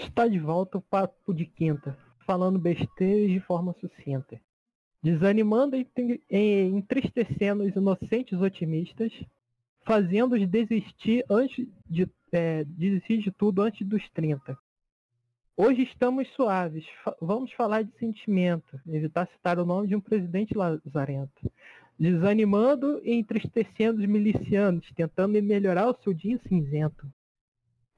[0.00, 4.40] Está de volta o Papo de Quinta, falando besteiras de forma sucinta.
[5.02, 5.86] Desanimando e
[6.74, 9.12] entristecendo os inocentes otimistas,
[9.82, 14.56] fazendo-os desistir antes de, é, desistir de tudo antes dos 30.
[15.54, 16.86] Hoje estamos suaves,
[17.20, 21.52] vamos falar de sentimento, evitar citar o nome de um presidente lazarento.
[21.98, 27.06] Desanimando e entristecendo os milicianos, tentando melhorar o seu dia cinzento.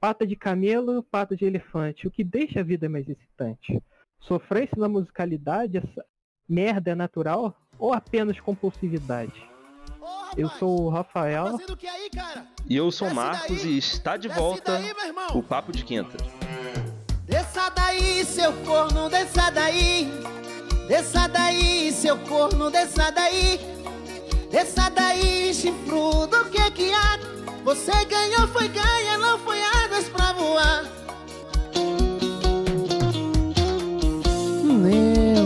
[0.03, 2.05] Pata de camelo, pata de elefante.
[2.05, 3.81] O que deixa a vida mais excitante?
[4.19, 6.05] Sofrência na musicalidade, essa
[6.45, 9.49] merda é natural ou apenas compulsividade?
[10.35, 11.57] eu sou o Rafael.
[11.57, 12.09] Aí,
[12.69, 13.75] e eu sou o Marcos daí.
[13.75, 14.91] e está de volta daí,
[15.35, 16.17] o Papo de Quinta.
[17.25, 20.11] Desça daí, seu corno, desça daí.
[20.85, 23.57] Desça daí, seu corno, desça daí.
[24.51, 27.17] Desça daí, chifrudo, o que que há?
[27.63, 30.83] Você ganhou, foi ganha, não foi asas pra voar.
[34.63, 35.45] Meu.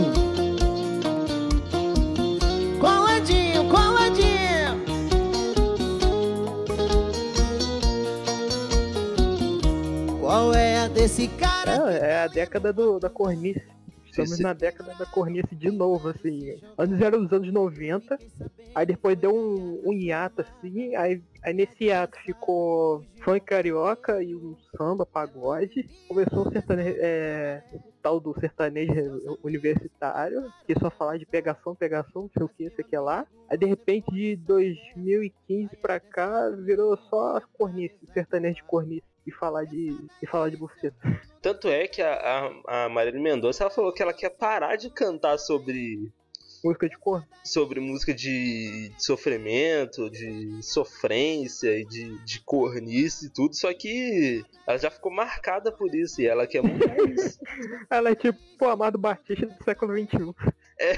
[2.80, 4.84] Coladinho, coladinho.
[10.20, 11.92] Qual é a desse cara?
[11.92, 13.77] É, é a década do, da cornice.
[14.18, 14.42] Estamos Esse...
[14.42, 16.60] na década da cornice de novo, assim.
[16.76, 18.18] Antes eram os anos 90,
[18.74, 24.34] aí depois deu um, um hiato, assim, aí, aí nesse hiato ficou funk carioca e
[24.34, 25.88] um samba, pagode.
[26.08, 27.62] Começou o sertanejo, é,
[28.02, 32.80] tal do sertanejo universitário, que só falar de pegação, pegação, não sei o que, isso
[32.80, 33.24] aqui é lá.
[33.48, 39.64] Aí de repente de 2015 pra cá virou só cornice, sertanejo de cornice e falar
[39.64, 40.96] de, e falar de buceta.
[41.42, 42.14] Tanto é que a,
[42.66, 46.10] a, a Marília Mendonça ela falou que ela quer parar de cantar sobre.
[46.64, 47.24] Música de cor?
[47.44, 54.44] Sobre música de, de sofrimento, de sofrência e de, de cornice e tudo, só que
[54.66, 57.38] ela já ficou marcada por isso e ela quer mudar isso.
[57.88, 60.34] ela é tipo o Amado Batista do século XXI.
[60.80, 60.96] É,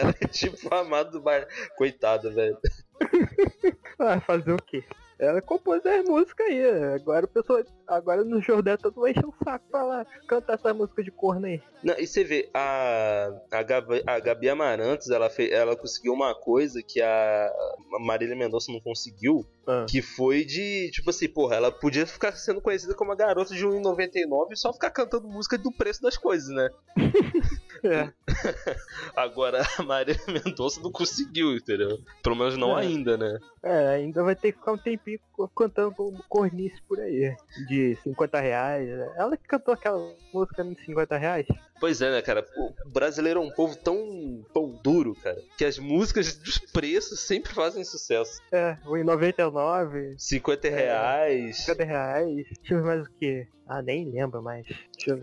[0.00, 1.48] ela é tipo o Amado do Bar...
[1.78, 2.58] Coitada, velho.
[3.98, 4.84] ah, fazer o quê?
[5.18, 6.64] Ela compôs as músicas aí.
[6.94, 7.62] Agora o pessoal.
[7.86, 11.46] Agora no Jordão todo mundo enche um saco pra lá cantar essa música de corno
[11.46, 11.60] aí.
[11.82, 16.34] Não, e você vê, a, a, Gabi, a Gabi Amarantos, ela, fez, ela conseguiu uma
[16.34, 17.52] coisa que a
[18.00, 19.46] Marília Mendonça não conseguiu.
[19.66, 19.86] Ah.
[19.88, 23.66] Que foi de, tipo assim, porra, ela podia ficar sendo conhecida como a garota de
[23.66, 26.68] 1,99 e só ficar cantando música do preço das coisas, né?
[27.84, 28.12] é.
[29.16, 31.98] Agora a Marília Mendonça não conseguiu, entendeu?
[32.22, 32.82] Pelo menos não é.
[32.82, 33.38] ainda, né?
[33.64, 35.18] É, ainda vai ter que ficar um tempinho
[35.56, 35.94] cantando
[36.28, 37.34] cornice por aí.
[37.66, 38.88] De 50 reais.
[39.16, 39.98] Ela que cantou aquela
[40.32, 41.46] música de 50 reais.
[41.80, 42.44] Pois é, né, cara?
[42.56, 47.52] O brasileiro é um povo tão pão duro, cara, que as músicas dos preços sempre
[47.52, 48.40] fazem sucesso.
[48.52, 50.14] É, o em 99.
[50.18, 51.56] 50 reais.
[51.58, 52.46] 50 reais.
[52.58, 53.46] Deixa eu ver mais o que.
[53.66, 54.66] Ah, nem lembro mais.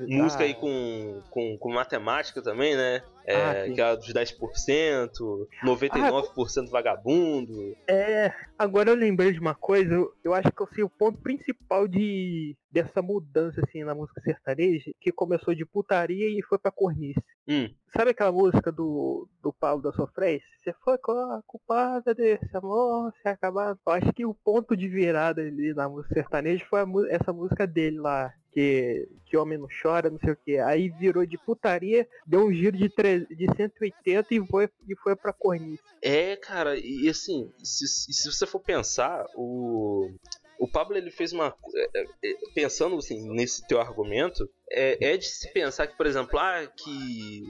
[0.07, 0.47] Música ah.
[0.47, 3.03] aí com, com, com matemática também, né?
[3.25, 5.09] É, ah, que é dos 10%,
[5.63, 7.75] 99% ah, vagabundo.
[7.87, 11.19] É, agora eu lembrei de uma coisa, eu, eu acho que eu sei o ponto
[11.19, 16.71] principal de dessa mudança assim na música sertaneja, que começou de putaria e foi pra
[16.71, 17.21] cornice.
[17.47, 17.69] Hum.
[17.95, 20.47] Sabe aquela música do, do Paulo da Sofrência?
[20.57, 20.97] Você foi
[21.45, 23.77] culpada desse amor, se acabar.
[23.85, 26.79] Eu acho que o ponto de virada ali na música sertaneja foi
[27.09, 30.57] essa música dele lá, que, que homem não chora, não sei o que.
[30.59, 33.25] Aí virou de putaria, deu um giro de, tre...
[33.25, 35.83] de 180 e foi, e foi pra cornice.
[36.01, 40.09] É, cara, e assim, se, se você for pensar, o.
[40.61, 41.55] O Pablo ele fez uma.
[41.75, 46.37] É, é, pensando assim, nesse teu argumento, é, é, de se pensar que, por exemplo,
[46.37, 47.47] ah, que.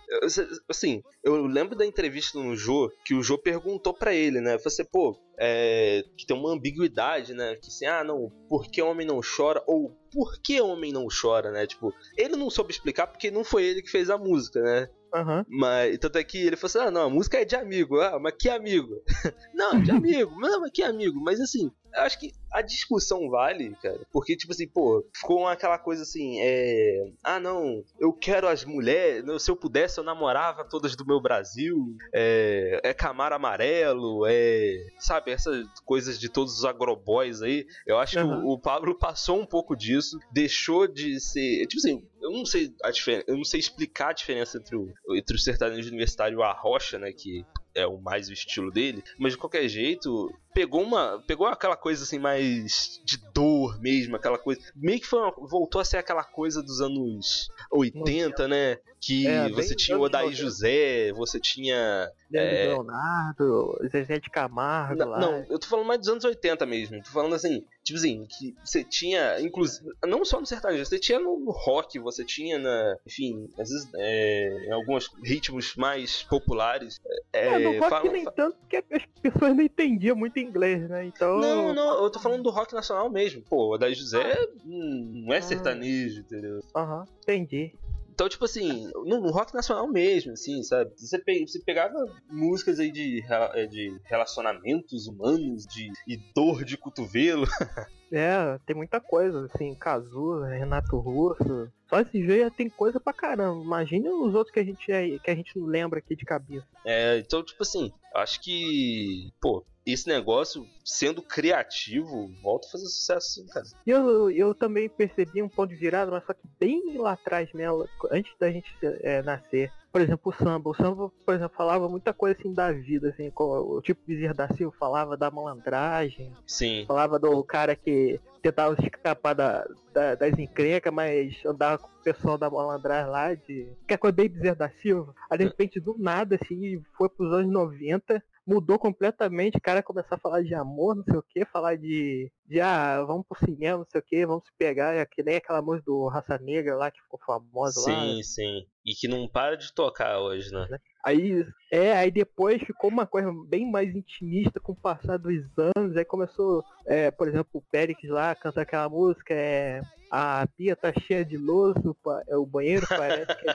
[0.70, 4.58] Assim, eu lembro da entrevista no Jô, que o Jô perguntou para ele, né?
[4.60, 7.58] Você, pô, é, que tem uma ambiguidade, né?
[7.58, 9.62] Que assim, ah, não, por que homem não chora?
[9.68, 11.68] Ou por que homem não chora, né?
[11.68, 14.88] Tipo, ele não soube explicar porque não foi ele que fez a música, né?
[15.14, 15.44] Uhum.
[15.50, 18.00] Mas, tanto é que ele falou assim: ah, não, a música é de amigo.
[18.00, 19.04] Ah, mas que amigo?
[19.54, 20.32] não, de amigo.
[20.40, 21.20] não, mas que amigo?
[21.22, 24.02] Mas assim, eu acho que a discussão vale, cara.
[24.12, 27.12] Porque, tipo assim, pô, ficou aquela coisa assim, é.
[27.24, 29.24] Ah, não, eu quero as mulheres.
[29.42, 31.96] Se eu pudesse, eu namorava todas do meu Brasil.
[32.14, 34.76] É, é Camaro Amarelo, é.
[35.00, 37.66] Sabe, essas coisas de todos os agroboys aí.
[37.88, 38.28] Eu acho uhum.
[38.28, 41.66] que o, o Pablo passou um pouco disso, deixou de ser.
[41.68, 44.94] Tipo assim, eu não sei a diferença, eu não sei explicar a diferença entre o,
[45.16, 49.04] entre o sertanejo universitário e a rocha, né, que é o mais o estilo dele,
[49.18, 54.38] mas de qualquer jeito, pegou uma, pegou aquela coisa assim mais de dor mesmo, aquela
[54.38, 58.78] coisa, meio que foi uma, voltou a ser aquela coisa dos anos 80, né?
[59.00, 62.68] Que é, você tinha o Odaí José, você tinha é...
[62.68, 65.20] Leonardo, Zezé de Camargo não, lá.
[65.20, 67.02] Não, eu tô falando mais dos anos 80 mesmo.
[67.02, 71.20] Tô falando assim, Tipo assim, que você tinha, inclusive, não só no sertanejo, você tinha
[71.20, 77.00] no rock, você tinha na, enfim, às vezes é, em alguns ritmos mais populares.
[77.34, 81.06] É, é no rock nem tanto que as pessoas não entendiam muito inglês, né?
[81.06, 81.40] Então.
[81.40, 83.42] Não, não, eu tô falando do rock nacional mesmo.
[83.42, 85.42] Pô, o da José hum, não é ah.
[85.42, 86.60] sertanejo, entendeu?
[86.76, 87.74] Aham, uhum, entendi.
[88.22, 90.92] Então, tipo assim, no, no, rock nacional mesmo, assim, sabe?
[90.96, 91.98] Você, pe você pegava
[92.30, 97.48] músicas aí de, é, de relacionamentos humanos, de e dor de cotovelo.
[98.14, 101.68] é, tem muita coisa, assim, Cazu, Renato Russo.
[101.90, 103.64] Só esse já tem coisa pra caramba.
[103.64, 106.68] Imagina os outros que a gente, é, que a gente não lembra aqui de cabeça.
[106.86, 113.34] É, então, tipo assim, acho que, pô, esse negócio, sendo criativo, volta a fazer sucesso
[113.34, 113.66] sim, cara.
[113.86, 117.88] Eu, eu também percebi um ponto de virada, mas só que bem lá atrás mesmo,
[118.12, 119.72] antes da gente é, nascer.
[119.92, 120.70] Por exemplo, o samba.
[120.70, 124.48] O samba, por exemplo, falava muita coisa assim da vida, assim, o tipo Bezerra da
[124.56, 126.32] Silva falava da malandragem.
[126.48, 126.86] Sim.
[126.88, 132.38] Falava do cara que tentava escapar da, da, das encrencas, mas andava com o pessoal
[132.38, 133.68] da malandragem lá, de.
[133.86, 135.14] Que é coisa bem Bezerra da Silva.
[135.30, 140.16] Aí de repente, do nada, assim, foi pros anos 90 mudou completamente, o cara começar
[140.16, 143.80] a falar de amor, não sei o que, falar de, de ah, vamos pro cinema,
[143.80, 146.76] não sei o que, vamos se pegar, é que nem aquela música do Raça Negra
[146.76, 148.02] lá que ficou famosa sim, lá.
[148.02, 148.68] Sim, sim.
[148.86, 150.68] E que não para de tocar hoje, né?
[151.04, 155.44] Aí, é, aí depois ficou uma coisa bem mais intimista com o passar dos
[155.76, 160.76] anos, aí começou, é, por exemplo, o Périx lá canta aquela música, é a pia
[160.76, 161.96] tá cheia de louço,
[162.28, 163.54] é, o banheiro parece que é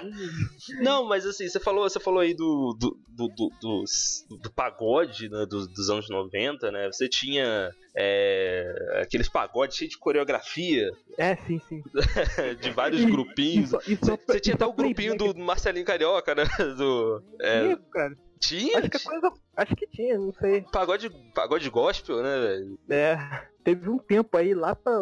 [0.00, 0.78] de...
[0.80, 5.28] Não, mas assim, você falou, você falou aí do, do, do, do, do, do pagode
[5.28, 6.86] né, dos, dos anos 90, né?
[6.86, 10.88] Você tinha é, aqueles pagodes cheios de coreografia.
[11.16, 11.82] É, sim, sim.
[12.60, 13.72] de vários grupinhos.
[13.72, 16.44] Você tinha até o grupinho do Marcelinho Carioca, né?
[16.78, 18.16] Do, é, cara.
[18.38, 18.78] Tinha?
[18.78, 20.62] Acho que, coisa, acho que tinha, não sei.
[20.72, 22.78] Pagode, pagode gospel, né, velho?
[22.88, 23.18] É.
[23.64, 24.92] Teve um tempo aí, lá pra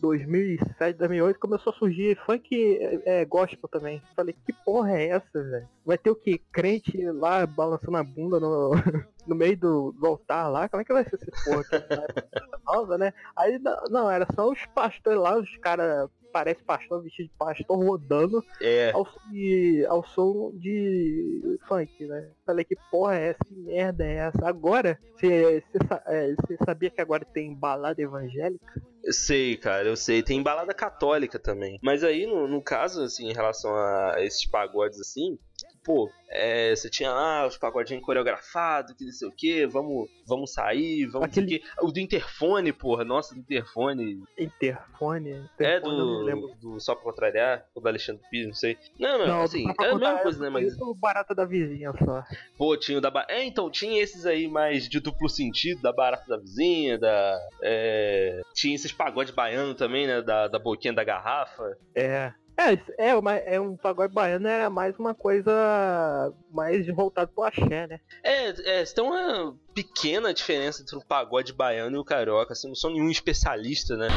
[0.00, 4.00] 2007, 2008, começou a surgir funk é, é, gospel também.
[4.16, 5.68] Falei, que porra é essa, velho?
[5.84, 6.38] Vai ter o que?
[6.50, 8.70] Crente lá balançando a bunda no,
[9.26, 10.68] no meio do, do altar lá?
[10.70, 11.64] Como é que vai ser esse porra?
[12.64, 13.12] nova, né?
[13.36, 13.60] Aí,
[13.90, 18.90] não, era só os pastores lá, os caras parece pastor vestido de pastor rodando é.
[18.90, 22.28] ao, de, ao som de funk, né?
[22.44, 23.44] Falei que porra é essa?
[23.44, 24.44] Que merda é essa?
[24.44, 25.62] Agora, você
[26.08, 26.34] é,
[26.64, 28.82] sabia que agora tem balada evangélica?
[29.04, 30.24] Eu sei, cara, eu sei.
[30.24, 31.78] Tem balada católica também.
[31.80, 35.38] Mas aí, no, no caso, assim, em relação a esses pagodes, assim,
[35.84, 40.52] pô, é, você tinha lá os pagodinhos coreografados, que não sei o que, vamos, vamos
[40.52, 41.62] sair, vamos Aquele...
[41.80, 44.22] O do interfone, porra, nossa, do interfone.
[44.38, 45.48] Interfone?
[45.54, 48.78] interfone é, do, do Só Pra Contrariar, ou do Alexandre Pires, não sei.
[48.98, 50.80] Não, não, não assim, é a mesma coisa, né, mas...
[50.80, 52.24] O barata da vizinha só.
[52.56, 53.12] Pô, tinha o da...
[53.28, 57.38] É, então, tinha esses aí mais de duplo sentido, da barata da vizinha, da...
[57.62, 58.40] É...
[58.54, 61.76] Tinha esses pagodes baianos também, né, da, da boquinha da garrafa.
[61.94, 62.32] É.
[62.56, 67.86] É, é, uma, é um pagode baiano era mais uma coisa mais voltado pro axé,
[67.86, 68.00] né?
[68.22, 72.74] É, é, tem uma pequena diferença entre o pagode baiano e o carioca, assim, não
[72.74, 74.08] sou nenhum especialista, né?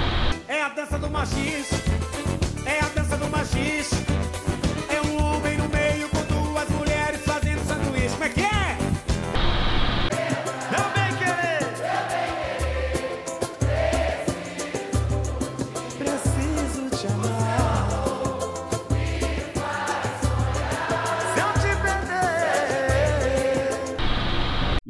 [0.48, 1.70] É a dança do machis,
[2.66, 4.07] é a dança do machis.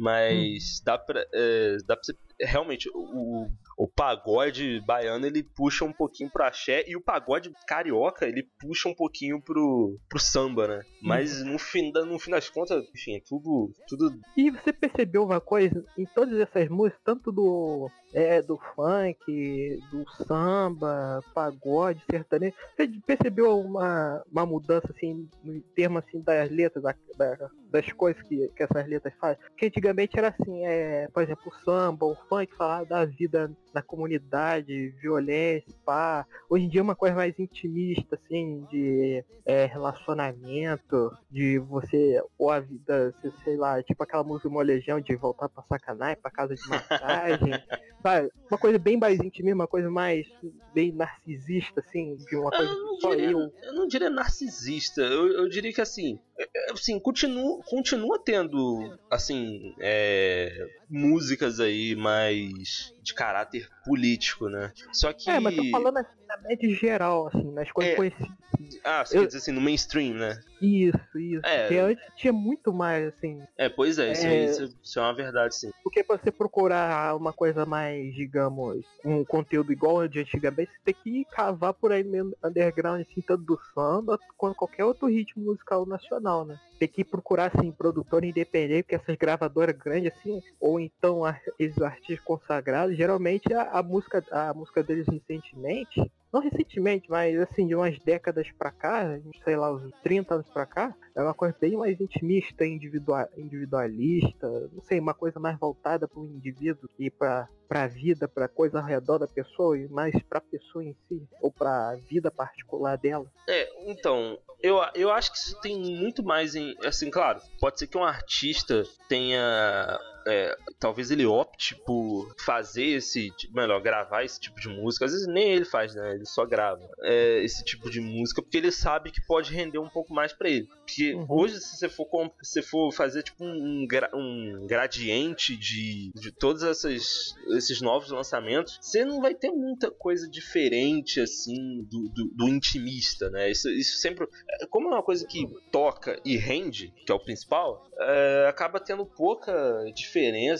[0.08, 2.16] Mas dá pra, é, dá pra você.
[2.40, 8.26] Realmente, o, o pagode baiano ele puxa um pouquinho pro axé e o pagode carioca
[8.26, 10.82] ele puxa um pouquinho pro, pro samba, né?
[11.00, 11.52] Mas uhum.
[11.52, 14.12] no, fim, no fim das contas, enfim, é tudo, tudo.
[14.36, 15.84] E você percebeu uma coisa?
[15.96, 23.60] Em todas essas músicas, tanto do, é, do funk, do samba, pagode, sertanejo, você percebeu
[23.60, 28.62] uma, uma mudança assim, no termo assim, das letras, da, da, das coisas que, que
[28.64, 29.38] essas letras fazem?
[29.50, 33.82] Porque antigamente era assim, é, por exemplo, o samba, o funk falava da vida na
[33.82, 36.26] comunidade, violência, pá.
[36.48, 42.50] Hoje em dia é uma coisa mais intimista, assim, de é, relacionamento, de você, ou
[42.50, 46.68] a vida, sei lá, tipo aquela música Molejão de voltar pra sacanagem, pra casa de
[46.68, 47.52] massagem.
[48.02, 48.30] sabe?
[48.50, 50.26] Uma coisa bem mais íntima, uma coisa mais
[50.74, 53.52] bem narcisista, assim, de uma coisa eu que só diria, eu.
[53.62, 58.98] Eu não diria narcisista, eu, eu diria que assim, é, é, assim, continua, continua tendo,
[59.10, 64.72] assim, é, músicas aí mais de caráter político, né?
[64.92, 65.30] Só que.
[65.30, 67.96] É, mas tô falando na média geral, assim, nas coisas É.
[67.96, 68.38] conhecidas.
[68.84, 70.40] Ah, você Eu- quer dizer assim, no mainstream, né?
[70.60, 71.46] Isso, isso.
[71.46, 71.60] É.
[71.62, 73.42] Porque antes tinha muito mais, assim.
[73.56, 74.36] É, pois é, isso, É.
[74.44, 75.70] isso- isso é uma verdade, sim.
[75.82, 80.92] Porque pra você procurar uma coisa mais, digamos, um conteúdo igual ao de antigamente, você
[80.92, 85.44] tem que cavar por aí mesmo underground, assim, tanto do samba quanto qualquer outro ritmo
[85.44, 86.56] musical nacional, né?
[86.78, 91.22] Tem que procurar, assim, produtor independente, porque essas gravadoras grandes, assim, ou então
[91.58, 96.00] esses artistas consagrados, geralmente a, a música, a música deles recentemente,
[96.32, 100.66] não recentemente, mas assim, de umas décadas pra cá, sei lá, uns 30 anos pra
[100.66, 106.06] cá, é uma coisa bem mais intimista, individua- individualista, não sei, uma coisa mais voltada
[106.06, 109.86] para o indivíduo e para para a vida, para coisa ao redor da pessoa e
[109.88, 113.26] mais para a pessoa em si, ou para a vida particular dela.
[113.46, 116.74] É, então, eu, eu acho que isso tem muito mais em.
[116.82, 120.00] Assim, claro, pode ser que um artista tenha.
[120.28, 123.32] É, talvez ele opte por fazer esse.
[123.52, 125.04] Melhor, gravar esse tipo de música.
[125.06, 126.14] Às vezes nem ele faz, né?
[126.14, 129.88] Ele só grava é, esse tipo de música porque ele sabe que pode render um
[129.88, 130.66] pouco mais pra ele.
[130.66, 131.26] Porque Uhum.
[131.28, 132.06] hoje, se você for,
[132.42, 138.78] se for fazer tipo um, gra- um gradiente de, de todos essas, esses novos lançamentos,
[138.80, 143.50] você não vai ter muita coisa diferente assim do, do, do intimista, né?
[143.50, 144.26] Isso, isso sempre.
[144.60, 148.80] é, Como é uma coisa que toca e rende, que é o principal, é, acaba
[148.80, 149.52] tendo pouca
[149.94, 150.17] diferença,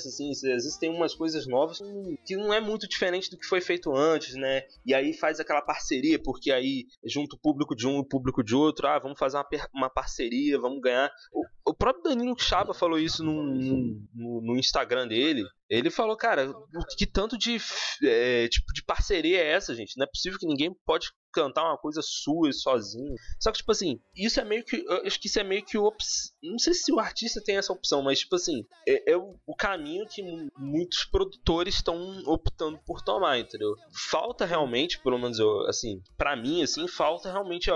[0.08, 0.30] assim.
[0.30, 1.78] Às vezes tem umas coisas novas
[2.24, 4.62] que- não é muito diferente do que foi feito antes, né?
[4.84, 8.42] E aí faz aquela parceria, porque aí junta o público de um e o público
[8.42, 11.10] de outro, ah, vamos fazer uma, uma parceria, vamos ganhar.
[11.32, 15.44] O, o próprio Danilo Chaba falou isso no, no, no Instagram dele.
[15.68, 16.50] Ele falou, cara,
[16.96, 17.58] que tanto de
[18.02, 19.98] é, tipo de parceria é essa, gente?
[19.98, 23.14] Não é possível que ninguém pode cantar uma coisa sua sozinho.
[23.38, 24.76] Só que, tipo assim, isso é meio que.
[24.76, 26.32] Eu acho que isso é meio que ops...
[26.42, 29.54] Não sei se o artista tem essa opção, mas, tipo assim, é, é o, o
[29.54, 33.74] caminho que mu- muitos produtores estão optando por tomar, entendeu?
[34.10, 37.70] Falta realmente, pelo menos eu, assim, pra mim, assim, falta realmente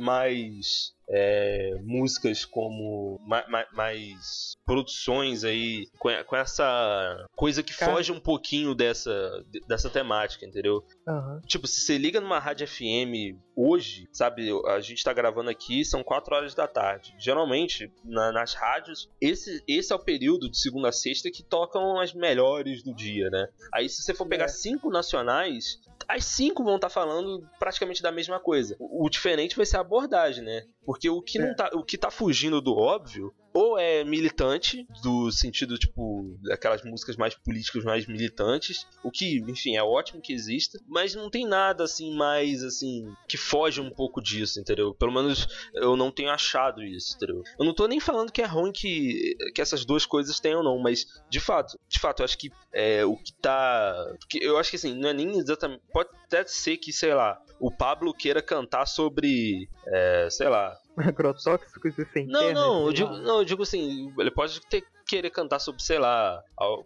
[0.00, 0.92] mais.
[1.10, 7.92] É, músicas como ma- ma- mais produções aí com, com essa coisa que Cara.
[7.92, 10.84] foge um pouquinho dessa, dessa temática, entendeu?
[11.08, 11.40] Aham.
[11.46, 16.04] Tipo, se você liga numa rádio FM hoje, sabe, a gente tá gravando aqui, são
[16.04, 17.14] 4 horas da tarde.
[17.18, 21.98] Geralmente, na- nas rádios, esse, esse é o período de segunda a sexta que tocam
[21.98, 23.48] as melhores do dia, né?
[23.74, 24.48] Aí se você for pegar É.
[24.48, 28.76] cinco nacionais, as cinco vão estar falando praticamente da mesma coisa.
[28.78, 30.62] O, o diferente vai ser a abordagem, né?
[30.86, 31.46] Porque o que, É.
[31.46, 36.84] não tá, o que tá fugindo do óbvio ou é militante, do sentido, tipo, daquelas
[36.84, 41.44] músicas mais políticas, mais militantes, o que, enfim, é ótimo que exista, mas não tem
[41.44, 44.94] nada, assim, mais, assim, que foge um pouco disso, entendeu?
[44.94, 47.42] Pelo menos eu não tenho achado isso, entendeu?
[47.58, 50.78] Eu não tô nem falando que é ruim que, que essas duas coisas tenham, não,
[50.78, 53.92] mas, de fato, de fato, eu acho que é, o que tá...
[54.40, 55.82] eu acho que, assim, não é nem exatamente...
[55.92, 61.98] Pode até ser que, sei lá, o Pablo queira cantar sobre, é, sei lá, Agrotóxicos
[61.98, 65.30] e sem não, terra, não, eu digo, não, eu digo assim, ele pode ter, querer
[65.30, 66.42] cantar sobre, sei lá,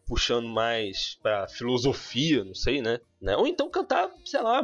[0.06, 3.00] puxando mais pra filosofia, não sei, né?
[3.22, 3.36] né?
[3.36, 4.60] Ou então cantar, sei lá,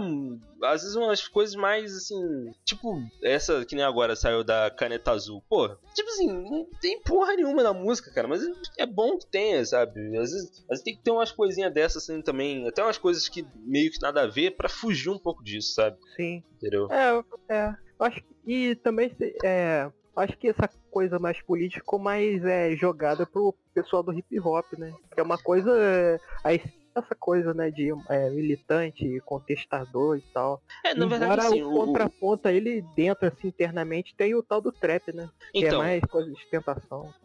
[0.64, 5.42] às vezes umas coisas mais assim, tipo essa que nem agora saiu da Caneta Azul.
[5.48, 8.42] Pô, tipo assim, não tem porra nenhuma na música, cara, mas
[8.76, 10.00] é bom que tenha, sabe?
[10.18, 13.28] Às vezes, às vezes tem que ter umas coisinhas dessas assim também, até umas coisas
[13.28, 15.96] que meio que nada a ver pra fugir um pouco disso, sabe?
[16.16, 16.42] Sim.
[16.56, 16.88] Entendeu?
[16.90, 17.74] É, é.
[18.00, 19.14] Acho que, e também
[19.44, 24.64] é, acho que essa coisa mais política mais é, jogada pro pessoal do hip hop,
[24.78, 24.90] né?
[25.12, 25.70] Que é uma coisa.
[25.78, 26.18] é,
[26.98, 30.62] essa coisa, né, de é, militante, contestador e tal.
[30.84, 34.60] É, na verdade, Embora assim, o o- contraponto ele dentro, assim, internamente, tem o tal
[34.60, 35.28] do trap, né?
[35.52, 36.38] que é então, mais coisa de.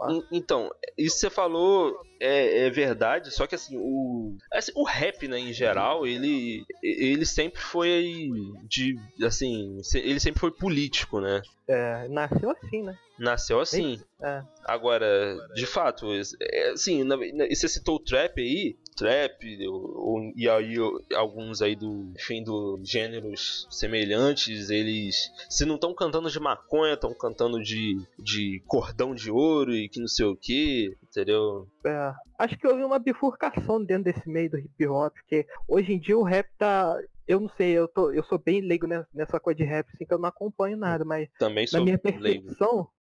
[0.09, 5.27] En- Então, isso você falou é, é verdade, só que assim, o, assim, o rap,
[5.27, 8.29] né, em geral, ele, ele sempre foi
[8.69, 11.41] de, assim, ele sempre foi político, né?
[11.67, 12.97] É, nasceu assim, né?
[13.19, 13.99] Nasceu assim.
[14.21, 14.41] É.
[14.65, 16.07] Agora, de fato,
[16.41, 17.03] é, assim,
[17.49, 20.75] você citou o trap aí, trap, o- o- e aí
[21.15, 27.13] alguns aí do, enfim, dos gêneros semelhantes, eles, se não estão cantando de maconha, estão
[27.13, 31.67] cantando de, de cordão de ouro e que não sei o que, entendeu?
[31.85, 35.99] É, acho que houve uma bifurcação dentro desse meio do hip hop, porque hoje em
[35.99, 36.97] dia o rap tá.
[37.25, 40.13] Eu não sei, eu, tô, eu sou bem leigo nessa, coisa de rap, assim, que
[40.13, 42.53] eu não acompanho nada, mas Também na sou minha leigo.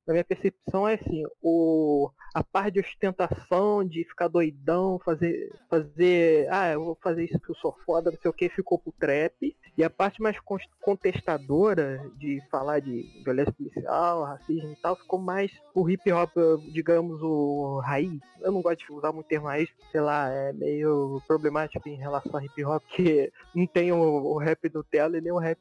[0.10, 5.52] Na minha percepção é assim, o, a parte de ostentação, de ficar doidão, fazer.
[5.70, 6.48] fazer.
[6.50, 8.92] Ah, eu vou fazer isso que eu sou foda, não sei o que, ficou pro
[8.92, 9.56] trap.
[9.78, 10.36] E a parte mais
[10.82, 16.32] contestadora de falar de violência policial, racismo e tal, ficou mais o hip hop,
[16.74, 18.20] digamos, o raiz.
[18.42, 22.36] Eu não gosto de usar muito termo raiz, sei lá, é meio problemático em relação
[22.36, 25.60] a hip hop, que não tem o, o rap Nutella e nem o rap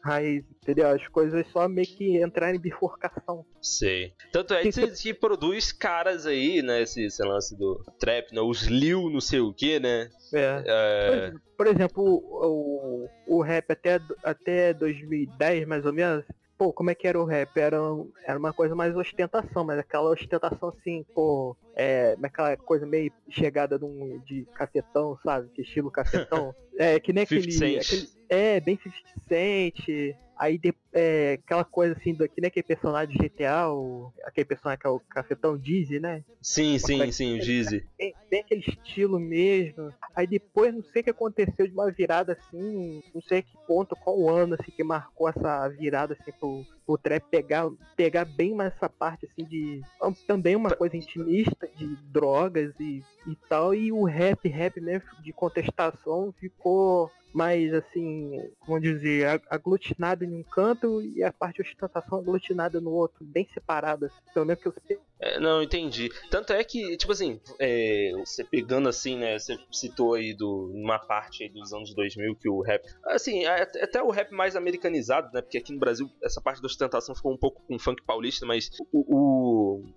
[0.00, 0.88] raiz, entendeu?
[0.88, 3.44] As coisas só meio que entrarem em bifurcação.
[3.80, 4.12] Sei.
[4.30, 6.82] Tanto é que você produz caras aí, né?
[6.82, 8.42] Esse, esse lance do trap, né?
[8.42, 10.10] Os Lil, não sei o que, né?
[10.34, 10.62] É.
[10.66, 11.32] é...
[11.56, 16.26] Por, exemplo, o, o rap até, até 2010, mais ou menos,
[16.58, 17.56] pô, como é que era o rap?
[17.56, 17.78] Era,
[18.26, 23.78] era uma coisa mais ostentação, mas aquela ostentação assim, pô, é, aquela coisa meio chegada
[23.78, 25.48] de, um, de cafetão, sabe?
[25.54, 26.54] Que estilo cafetão.
[26.80, 28.08] É, que nem aquele, aquele.
[28.26, 30.16] É, bem 50 Cent.
[30.40, 34.46] Aí de, é, aquela coisa assim, do, que nem aquele personagem de GTA, o, aquele
[34.46, 36.24] personagem que é o cafetão Dizzy, né?
[36.40, 37.86] Sim, sim, sim, o Dizzy.
[37.98, 39.92] Bem, bem, aquele estilo mesmo.
[40.16, 43.94] Aí depois, não sei o que aconteceu de uma virada assim, não sei que ponto,
[43.94, 48.72] qual ano assim que marcou essa virada assim pro, pro trap pegar, pegar bem mais
[48.74, 49.82] essa parte assim de.
[50.26, 53.74] Também uma coisa intimista de drogas e, e tal.
[53.74, 60.42] E o rap, rap mesmo de contestação ficou mais assim, como dizer, aglutinado em um
[60.42, 64.12] canto e a parte de ostentação aglutinada no outro, bem separadas.
[64.32, 64.98] Pelo menos que eu sei.
[65.20, 66.10] É, não, entendi.
[66.30, 70.98] Tanto é que, tipo assim, é, você pegando assim, né, você citou aí do, uma
[70.98, 75.58] parte dos anos 2000 que o rap, assim, até o rap mais americanizado, né, porque
[75.58, 79.04] aqui no Brasil essa parte da ostentação ficou um pouco com funk paulista, mas o,
[79.08, 79.49] o,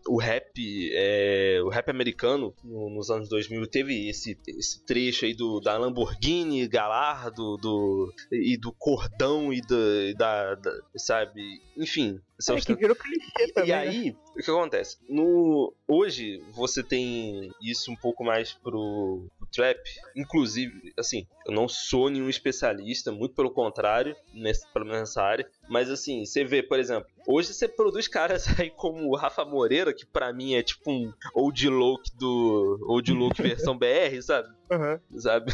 [0.08, 5.34] o rap, é, o rap americano no, nos anos 2000 teve esse, esse trecho aí
[5.34, 12.20] do, da Lamborghini Galardo do, e do cordão e da, da, da sabe, enfim,
[12.52, 14.16] é, que virou clichê também, e aí, né?
[14.36, 14.98] o que acontece?
[15.08, 19.80] No, hoje, você tem isso um pouco mais pro, pro, trap.
[20.16, 25.48] Inclusive, assim, eu não sou nenhum especialista, muito pelo contrário, nesse, pelo menos nessa área.
[25.70, 29.94] Mas assim, você vê, por exemplo, hoje você produz caras aí como o Rafa Moreira,
[29.94, 32.80] que para mim é tipo um old look do.
[32.88, 34.50] Old look versão BR, sabe?
[34.72, 35.20] Uhum.
[35.20, 35.52] Sabe?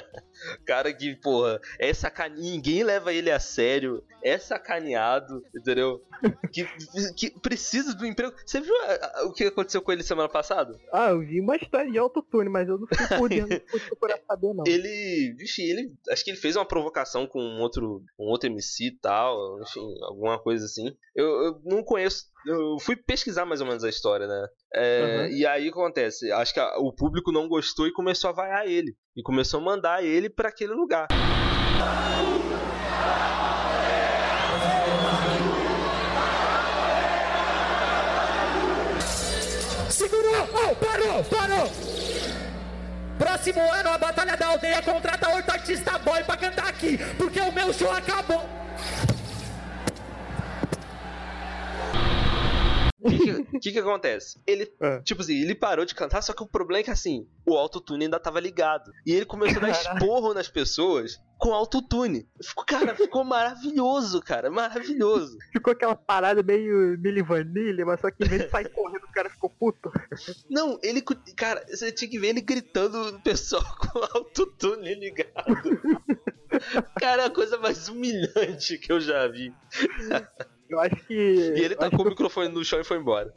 [0.64, 2.40] cara que, porra, é sacane...
[2.40, 6.02] ninguém leva ele a sério, é sacaneado, entendeu?
[6.52, 6.64] que,
[7.16, 8.34] que precisa do emprego.
[8.44, 10.78] Você viu a, a, o que aconteceu com ele semana passada?
[10.92, 14.64] Ah, eu vi uma história de autotune, mas eu não não fui procurar saber, não.
[14.66, 15.92] Ele, vixe, ele.
[16.10, 19.94] Acho que ele fez uma provocação com um outro, um outro MC e tal, enfim,
[20.02, 20.94] alguma coisa assim.
[21.14, 24.46] Eu, eu não conheço eu fui pesquisar mais ou menos a história, né?
[24.74, 25.36] É, uhum.
[25.36, 26.30] E aí acontece?
[26.32, 28.96] Acho que a, o público não gostou e começou a vaiar ele.
[29.16, 31.08] E começou a mandar ele para aquele lugar.
[39.88, 40.48] Segurou!
[40.52, 41.24] Oh, parou!
[41.24, 41.70] Parou!
[43.18, 47.52] Próximo ano a Batalha da Aldeia contrata outro artista boy pra cantar aqui, porque o
[47.52, 48.42] meu show acabou.
[53.02, 54.40] O que, que, que, acontece?
[54.46, 55.00] Ele, é.
[55.00, 58.04] tipo assim, ele parou de cantar, só que o problema é que assim, o autotune
[58.04, 58.92] ainda tava ligado.
[59.04, 62.28] E ele começou a dar esporro nas pessoas com autotune.
[62.40, 65.36] Ficou, cara, ficou maravilhoso, cara, maravilhoso.
[65.52, 69.12] Ficou aquela parada meio Milli Vanilha, mas só que em vez de sair correndo, o
[69.12, 69.90] cara ficou puto.
[70.48, 71.02] Não, ele,
[71.36, 75.80] cara, você tinha que ver ele gritando no pessoal com autotune ligado.
[77.00, 79.52] cara, é a coisa mais humilhante que eu já vi.
[80.72, 81.14] Eu acho que.
[81.14, 83.32] E ele tacou o microfone no chão e foi embora.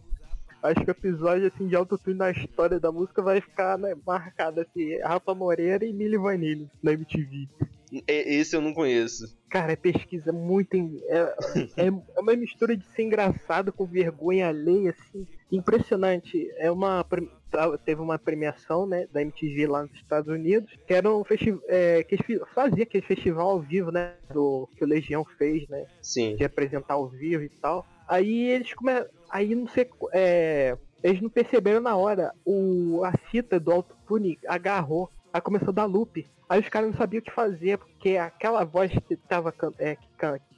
[0.63, 4.61] Acho que o episódio assim, de autotune na história da música vai ficar né, marcado
[4.61, 7.47] assim, Rafa Moreira e Milli Vanilli na MTV.
[8.07, 9.37] Esse eu não conheço.
[9.49, 10.75] Cara, é pesquisa muito.
[11.07, 11.35] É,
[11.77, 15.27] é, é, uma mistura de ser engraçado com vergonha alheia, assim.
[15.51, 16.51] Impressionante.
[16.57, 17.05] É uma.
[17.83, 21.61] Teve uma premiação, né, da MTV lá nos Estados Unidos, que era um festival.
[21.67, 22.17] É, que
[22.53, 24.13] fazia aquele festival ao vivo, né?
[24.33, 25.85] Do, que o Legião fez, né?
[26.01, 26.35] Sim.
[26.35, 27.85] De apresentar ao vivo e tal.
[28.07, 29.09] Aí eles começam.
[29.29, 29.89] Aí não sei.
[30.13, 32.33] É, eles não perceberam na hora.
[32.45, 35.09] O, a fita do autotune agarrou.
[35.31, 36.25] Aí começou a dar loop.
[36.47, 40.07] Aí os caras não sabiam o que fazer, porque aquela voz que, tava, é, que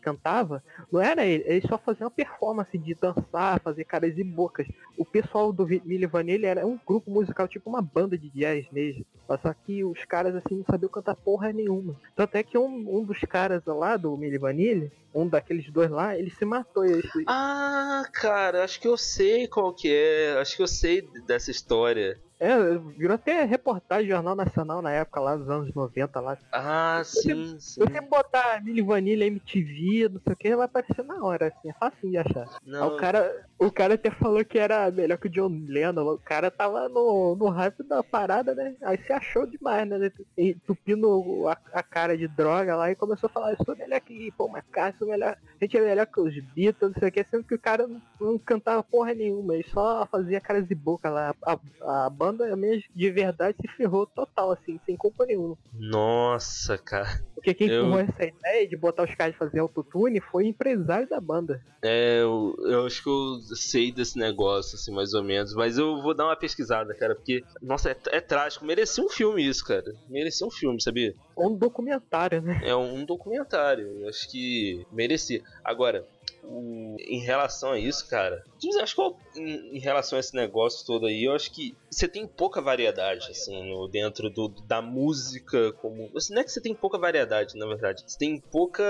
[0.07, 4.65] cantava, não era ele, eles só faziam performance de dançar, fazer caras e bocas.
[4.97, 9.05] O pessoal do Milli Vanilli era um grupo musical, tipo uma banda de jazz mesmo.
[9.27, 11.99] Só que os caras assim não sabiam cantar porra nenhuma.
[12.15, 16.17] Tanto é que um, um dos caras lá do Milli Vanilli, um daqueles dois lá,
[16.17, 16.85] ele se matou.
[16.85, 17.03] Ele...
[17.27, 20.37] Ah, cara, acho que eu sei qual que é.
[20.39, 22.17] Acho que eu sei dessa história.
[22.39, 26.38] É, virou até reportagem Jornal Nacional na época lá, dos anos 90 lá.
[26.52, 27.82] Ah, sim, Se sim.
[27.82, 31.73] você botar Milli Vanilha, MTV, não sei o que, vai aparecer na hora, assim, é
[31.73, 32.47] fácil de achar.
[32.63, 36.19] Não, o cara, o cara até falou que era melhor que o John Lennon, o
[36.19, 38.76] cara tava no, no hype da parada, né?
[38.84, 40.12] Aí se achou demais, né?
[40.38, 44.32] Entupindo a, a cara de droga lá e começou a falar, eu sou melhor que
[44.38, 47.23] Paul McCartney, sou melhor, a gente é melhor que os Beatles, não sei o que,
[47.23, 51.10] sendo que o cara não, não cantava porra nenhuma, ele só fazia caras de boca
[51.10, 51.34] lá.
[51.41, 55.57] A, a banda mesmo de verdade se ferrou total, assim, sem culpa nenhuma.
[55.73, 57.07] nossa, cara.
[57.35, 61.07] Porque quem Eu- empurrou essa ideia de botar os caras fazer autotune foi o empresário
[61.07, 61.61] da banda.
[61.83, 65.53] É, eu, eu acho que eu sei desse negócio, assim, mais ou menos.
[65.53, 68.65] Mas eu vou dar uma pesquisada, cara, porque, nossa, é, é trágico.
[68.65, 69.83] Merecia um filme isso, cara.
[70.09, 71.13] Merecia um filme, sabia?
[71.37, 72.59] Um documentário, né?
[72.63, 73.85] É um documentário.
[74.01, 75.39] Eu acho que merecia.
[75.63, 76.03] Agora,
[76.49, 78.43] o- em relação a isso, cara,
[78.81, 79.01] acho que
[79.41, 83.29] em, em relação a esse negócio todo aí, eu acho que você tem pouca variedade,
[83.31, 86.10] assim, no, dentro do, da música como.
[86.15, 88.03] Assim, não é que você tem pouca variedade, na verdade.
[88.05, 88.83] Você tem pouca.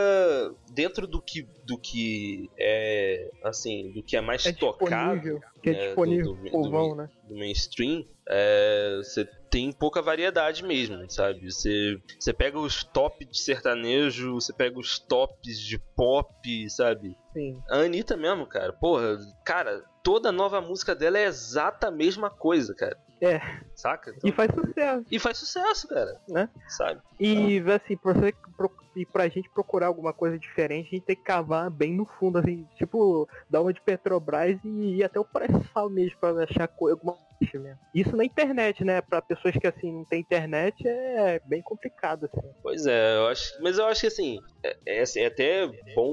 [0.72, 3.30] Dentro do que, do que é.
[3.44, 5.40] Assim, do que é mais É tocado.
[5.62, 7.10] Que é, disponível do- do- pro povão, né?
[7.28, 11.52] do mainstream, é, você tem pouca variedade mesmo, sabe?
[11.52, 17.16] Você, você pega os top de sertanejo, você pega os tops de pop, sabe?
[17.34, 17.60] Sim.
[17.70, 22.74] A Anitta mesmo, cara, porra, cara, toda nova música dela é exata a mesma coisa,
[22.76, 22.98] cara.
[23.22, 23.40] É.
[23.78, 24.12] Saca?
[24.18, 26.50] Então- E faz sucesso, e faz sucesso, cara, né?
[26.68, 27.00] sabe?
[27.20, 28.34] E assim, pra você
[28.96, 32.40] e pra gente procurar alguma coisa diferente, a gente tem que cavar bem no fundo,
[32.40, 36.90] assim, tipo, dar uma de Petrobras e ir até o pré-sal mesmo pra achar co-
[36.90, 37.80] alguma coisa mesmo.
[37.94, 39.00] Isso na internet, né?
[39.02, 42.48] Pra pessoas que assim não tem internet é bem complicado, assim.
[42.64, 46.12] Pois é, eu acho, mas eu acho que assim é, é, assim, é até bom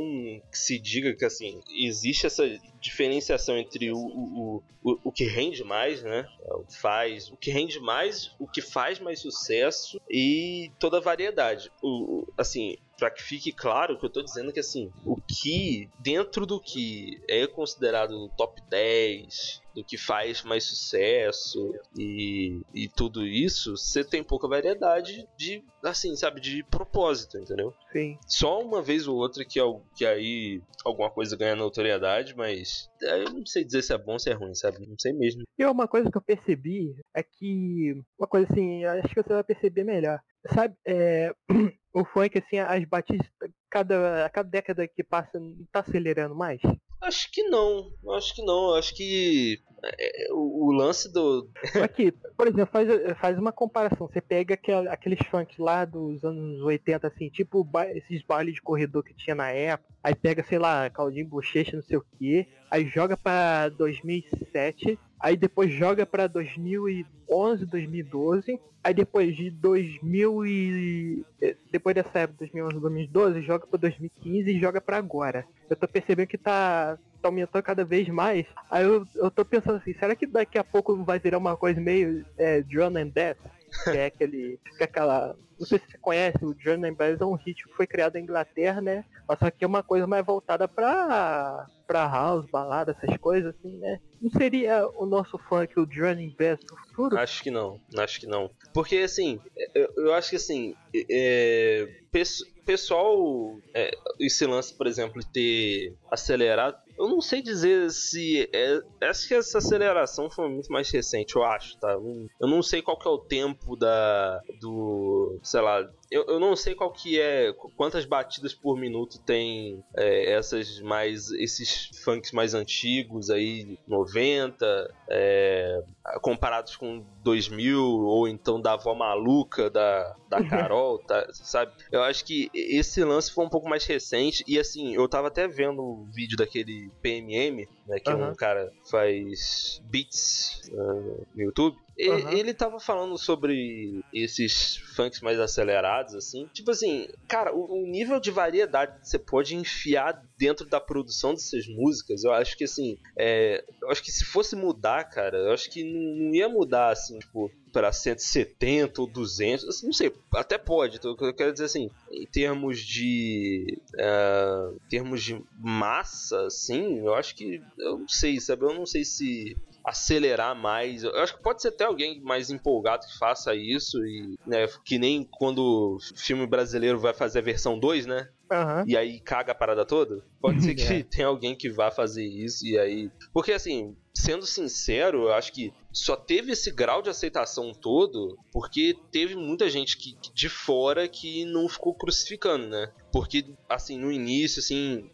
[0.51, 2.45] que se diga que assim existe essa
[2.79, 6.27] diferenciação entre o, o, o, o que rende mais, né?
[6.43, 10.99] É, O que faz, o que rende mais, o que faz mais sucesso e toda
[10.99, 11.71] a variedade.
[11.81, 16.47] O, assim, para que fique claro que eu tô dizendo que assim, o que dentro
[16.47, 23.27] do que é considerado no top 10, do que faz mais sucesso e, e tudo
[23.27, 27.75] isso, você tem pouca variedade de, assim, sabe, de propósito, entendeu?
[27.93, 28.17] Sim.
[28.27, 29.59] Só uma vez ou outra que,
[29.97, 34.13] que aí alguma coisa ganha notoriedade, mas é, eu não sei dizer se é bom
[34.13, 34.87] ou se é ruim, sabe?
[34.87, 35.43] Não sei mesmo.
[35.59, 38.01] E uma coisa que eu percebi é que.
[38.19, 40.21] Uma coisa assim, acho que você vai perceber melhor.
[40.53, 41.33] Sabe, é,
[41.95, 43.27] o funk, assim, as batidas,
[43.71, 46.61] cada, a cada década que passa, não tá acelerando mais?
[47.01, 51.51] Acho que não, acho que não, acho que é, o, o lance do.
[51.85, 54.09] Aqui, por exemplo, faz, faz uma comparação.
[54.09, 58.63] Você pega aquel- aqueles funks lá dos anos 80, assim, tipo ba- esses bailes de
[58.63, 59.93] corredor que tinha na época.
[60.03, 62.49] Aí pega, sei lá, Caldinho Bochecha, não sei o que.
[62.71, 64.99] Aí joga pra 2007.
[65.25, 68.61] Aí depois joga pra 2011, 2012.
[68.83, 71.25] Aí depois de 2000 e...
[71.41, 75.47] eh, Depois dessa época, 2011, 2012, joga pra 2015 e joga pra agora.
[75.71, 78.45] Eu tô percebendo que tá tá aumentando cada vez mais.
[78.71, 81.81] Aí eu, eu tô pensando assim, será que daqui a pouco vai virar uma coisa
[81.81, 83.39] meio é, Drone and Death?
[83.85, 84.59] Que é aquele.
[84.77, 85.37] Que é aquela.
[85.59, 86.51] Não sei se você conhece, o
[86.85, 89.05] and Death é um ritmo que foi criado na Inglaterra, né?
[89.29, 91.67] Mas só que é uma coisa mais voltada pra.
[91.87, 94.01] pra house, balada, essas coisas, assim, né?
[94.21, 97.19] Não seria o nosso funk, o and Death do futuro?
[97.19, 98.51] Acho que não, acho que não.
[98.73, 99.41] Porque assim,
[99.75, 100.75] eu, eu acho que assim,
[101.11, 106.77] é, pesso- pessoal, é, esse lance, por exemplo, de ter acelerado,
[107.15, 108.49] não sei dizer se.
[108.53, 111.93] É, acho que essa aceleração foi muito mais recente, eu acho, tá?
[111.93, 114.41] Eu não- Eu não sei qual que é o tempo da.
[114.61, 115.24] do.
[115.43, 115.89] Sei lá.
[116.11, 117.53] Eu, eu não sei qual que é.
[117.53, 121.31] qu- quantas batidas por minuto tem é, essas mais.
[121.33, 125.83] esses funks mais antigos aí, 90, é,
[126.23, 131.73] comparados com 2000 ou então da avó maluca da, da Carol, tá, sabe?
[131.91, 135.49] Eu acho que esse lance foi um pouco mais recente e assim, eu tava até
[135.49, 141.43] vendo o vídeo daquele PMM, né, que é um cara que faz beats uh, no
[141.43, 141.77] YouTube.
[141.97, 142.39] E-.
[142.39, 146.49] Ele tava falando sobre esses funks mais acelerados, assim.
[146.53, 151.33] Tipo assim, cara, o, o nível de variedade que você pode enfiar dentro da produção
[151.33, 155.53] dessas músicas, eu acho que assim, é, eu acho que se fosse mudar, cara, eu
[155.53, 160.59] acho que não, ia mudar assim, tipo, para 170 ou 200, assim, não sei, até
[160.59, 160.97] pode.
[160.97, 167.15] então, Eu quero dizer assim, em termos de, é, em termos de massa, assim, eu
[167.15, 168.65] acho que eu não sei, sabe?
[168.65, 171.05] Eu não sei se acelerar mais.
[171.05, 174.99] Eu acho que pode ser até alguém mais empolgado que faça isso e, né, que
[174.99, 178.29] nem quando o filme brasileiro vai fazer a versão 2, né?
[178.53, 178.85] Aham.
[178.87, 180.23] e aí caga a parada toda?
[180.41, 181.03] Pode ser que É.
[181.05, 183.11] tenha alguém que vá fazer isso e aí.
[183.33, 188.97] Porque assim, sendo sincero, eu acho que só teve esse grau de aceitação todo porque
[189.11, 192.93] teve muita gente que, que de fora que não ficou crucificando, né?
[193.13, 195.11] Porque, assim, no início, assim.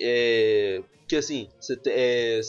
[0.00, 2.40] É, que assim, cê te- é,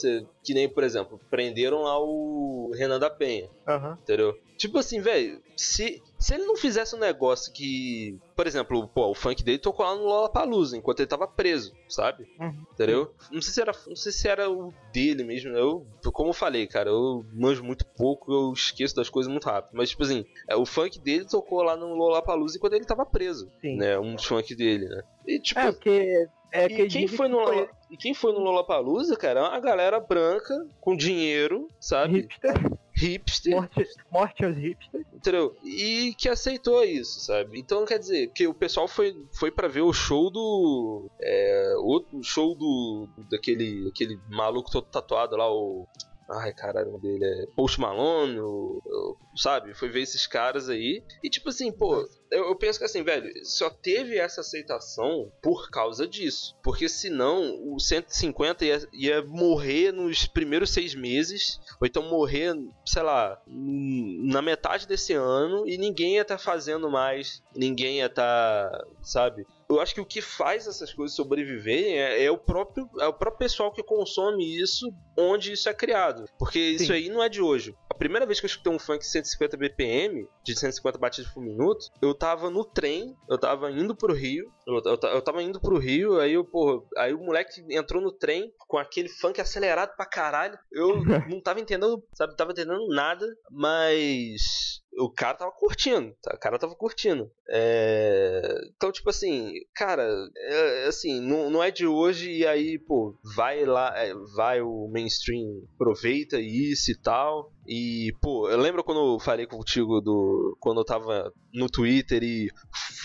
[0.44, 3.48] que nem, por exemplo, prenderam lá o Renan da Penha.
[3.66, 3.98] Aham.
[4.02, 4.36] Entendeu?
[4.56, 8.18] Tipo assim, velho, se, se ele não fizesse um negócio que.
[8.36, 12.26] Por exemplo, pô, o funk dele tocou lá no Lollapalooza enquanto ele tava preso, sabe?
[12.38, 12.62] Uhum.
[12.74, 13.14] Entendeu?
[13.30, 15.50] Não sei se era, não sei se era o dele mesmo.
[15.56, 19.70] Eu, como eu falei, cara, eu manjo muito pouco, eu esqueço das coisas muito rápido.
[19.74, 23.50] Mas, tipo assim, é, o funk dele tocou lá no Lollapalooza enquanto ele tava preso.
[23.62, 23.76] Sim.
[23.78, 23.98] Né?
[23.98, 25.02] Um dos funk dele, né?
[25.26, 26.28] E, tipo, É, porque.
[26.52, 29.60] É que e quem foi no foi e quem foi no Lollapalooza, cara, é uma
[29.60, 32.20] galera branca com dinheiro, sabe?
[32.20, 32.54] hipster,
[32.92, 33.54] Hipster.
[33.54, 35.06] morte, morte aos hipsters.
[35.12, 35.56] Entendeu?
[35.64, 37.58] E que aceitou isso, sabe?
[37.58, 41.10] Então quer dizer que o pessoal foi, foi para ver o show do.
[41.20, 43.08] É, outro show do.
[43.30, 45.86] daquele aquele maluco todo tatuado lá, o.
[46.32, 49.74] Ai, caralho, o nome dele é Post Malone, o- o- sabe?
[49.74, 51.02] Foi ver esses caras aí.
[51.24, 55.68] E tipo assim, pô, eu, eu penso que assim, velho, só teve essa aceitação por
[55.70, 56.56] causa disso.
[56.62, 62.54] Porque senão o 150 ia, ia morrer nos primeiros seis meses, ou então morrer,
[62.86, 68.70] sei lá, na metade desse ano e ninguém ia estar fazendo mais, ninguém ia estar,
[69.02, 69.44] sabe?
[69.70, 73.12] Eu acho que o que faz essas coisas sobreviverem é, é o próprio é o
[73.12, 76.24] próprio pessoal que consome isso onde isso é criado.
[76.36, 76.92] Porque isso Sim.
[76.92, 77.74] aí não é de hoje.
[77.88, 81.86] A primeira vez que eu escutei um funk 150 BPM, de 150 batidas por minuto,
[82.02, 85.78] eu tava no trem, eu tava indo pro Rio, eu, eu, eu tava indo pro
[85.78, 90.06] Rio, aí eu, porra, aí o moleque entrou no trem com aquele funk acelerado pra
[90.06, 90.58] caralho.
[90.72, 96.34] Eu não tava entendendo, sabe, tava entendendo nada, mas o cara tava curtindo, tá?
[96.34, 97.30] o cara tava curtindo.
[97.48, 98.42] É,
[98.76, 103.64] Então, tipo assim, cara, é, assim, não, não é de hoje e aí, pô, vai
[103.64, 107.52] lá, é, vai o mainstream, aproveita isso e tal.
[107.66, 110.56] E, pô, eu lembro quando eu falei contigo do.
[110.58, 112.48] Quando eu tava no Twitter e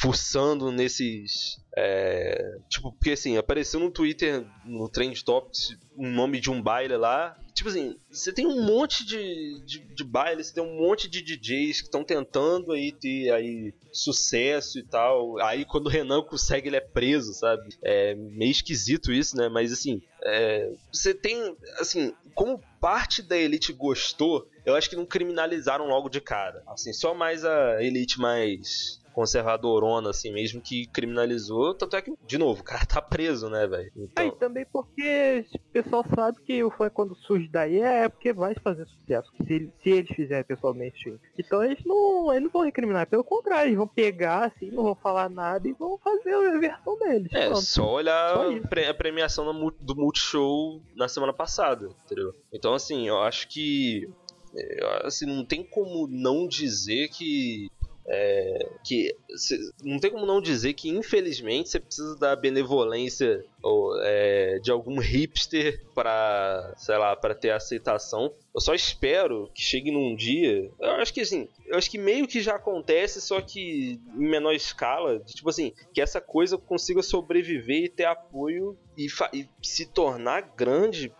[0.02, 1.63] fuçando nesses.
[1.77, 6.95] É, tipo, porque assim, apareceu no Twitter, no Trend Topics, o nome de um baile
[6.95, 7.38] lá.
[7.53, 11.21] Tipo assim, você tem um monte de, de, de baile, você tem um monte de
[11.21, 15.38] DJs que estão tentando aí ter aí sucesso e tal.
[15.41, 17.67] Aí quando o Renan consegue, ele é preso, sabe?
[17.81, 19.49] É meio esquisito isso, né?
[19.49, 25.05] Mas assim, é, você tem, assim, como parte da elite gostou, eu acho que não
[25.05, 26.63] criminalizaram logo de cara.
[26.67, 31.73] Assim, só mais a elite mais conservadorona, assim mesmo, que criminalizou.
[31.73, 33.91] Tanto é que, de novo, o cara tá preso, né, velho?
[34.15, 38.34] Aí Então, também porque o pessoal sabe que o funk quando surge daí é porque
[38.34, 39.32] vai fazer sucesso.
[39.47, 41.17] Se, se eles fizerem pessoal mainstream.
[41.39, 44.95] Então eles não, eles não vão recriminar, pelo contrário, eles vão pegar assim, não vão
[44.95, 47.32] falar nada e vão fazer a versão deles.
[47.34, 47.62] É, Pronto.
[47.62, 49.45] só olhar Só pre- a premiação
[49.80, 52.32] do Multishow na semana passada, entendeu?
[52.54, 54.10] Então, assim, eu acho que.
[54.56, 57.69] é, Assim, não tem como não dizer que.
[58.08, 64.00] É, que cê- não tem como não dizer que infelizmente você precisa da benevolência ou,
[64.02, 69.91] é, de algum hipster para sei lá para ter aceitação eu só espero que chegue
[69.91, 70.72] num dia.
[70.80, 74.54] Eu acho que assim, eu acho que meio que já acontece, só que em menor
[74.54, 75.20] escala.
[75.20, 80.54] de, tipo assim, que essa coisa consiga sobreviver e ter apoio e, e se tornar
[80.56, 81.12] grande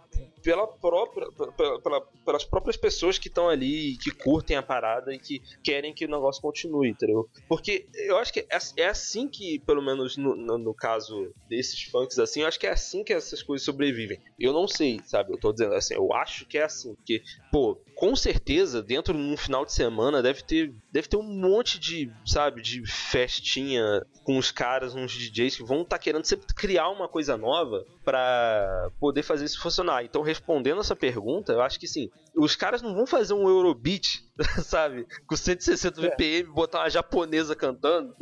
[0.46, 5.18] pela própria, pela- pela- pelas próprias pessoas que estão ali, que curtem a parada e
[5.20, 7.28] que querem que o negócio continue, entendeu?
[7.50, 11.82] Porque eu acho que é, é assim que, pelo menos no, no, no caso desses
[11.86, 14.22] funks assim, eu acho que é assim que essas coisas sobrevivem.
[14.40, 15.34] Eu não sei, sabe?
[15.34, 19.20] Eu tô dizendo assim, eu acho que é assim, porque, pô, com certeza, dentro de
[19.20, 24.38] um final de semana deve ter, deve ter um monte de, sabe, de festinha com
[24.38, 29.24] os caras, uns DJs que vão estar querendo sempre criar uma coisa nova pra poder
[29.24, 30.04] fazer isso funcionar.
[30.04, 34.24] Então, respondendo essa pergunta, eu acho que sim, os caras não vão fazer um Eurobeat,
[34.64, 38.16] sabe, com 160 BPM, botar uma japonesa cantando.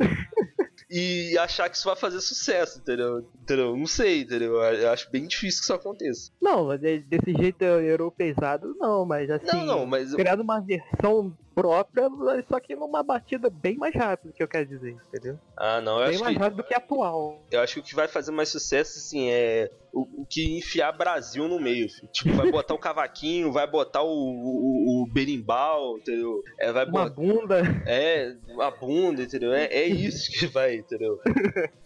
[0.90, 3.26] E achar que isso vai fazer sucesso, entendeu?
[3.42, 3.76] entendeu?
[3.76, 4.60] Não sei, entendeu?
[4.62, 6.30] Eu acho bem difícil que isso aconteça.
[6.40, 12.08] Não, de- desse jeito europeizado não, mas assim, Não, não, mas criando uma versão própria,
[12.48, 15.38] só que numa batida bem mais rápida, que eu quero dizer, entendeu?
[15.56, 17.46] Ah, não, eu bem acho mais que rápido do que atual.
[17.50, 20.90] Eu acho que o que vai fazer mais sucesso, assim, é o, o que enfiar
[20.92, 21.88] Brasil no meio.
[21.88, 22.10] filho.
[22.12, 26.42] Tipo, vai botar o cavaquinho, vai botar o, o, o berimbau, entendeu?
[26.58, 27.62] É, vai Uma bunda.
[27.86, 29.52] É, a bunda, entendeu?
[29.52, 31.16] É, é isso que vai, entendeu?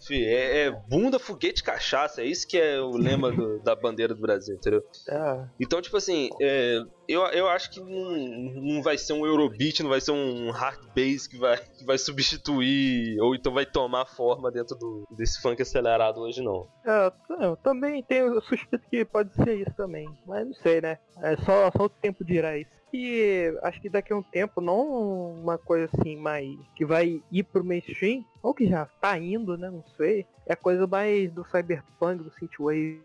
[0.07, 2.21] Fih, é, é bunda, foguete, cachaça.
[2.21, 4.81] É isso que é o lema do- da bandeira do Brasil, entendeu?
[5.09, 6.79] Ah, Então, tipo assim, é,
[7.09, 10.51] eu, eu acho que não, não vai ser um Eurobeat beat não vai ser um
[10.51, 15.41] hard bass que vai, que vai substituir ou então vai tomar forma dentro do, desse
[15.41, 16.67] funk acelerado hoje, não.
[16.85, 20.99] É, eu também tenho suspeito que pode ser isso também, mas não sei, né?
[21.21, 25.31] É só, só o tempo dirá isso que acho que daqui a um tempo, não
[25.33, 29.69] uma coisa assim mais que vai ir pro mainstream, ou que já tá indo, né?
[29.69, 30.25] Não sei.
[30.45, 33.01] É coisa mais do cyberpunk, do synthwave.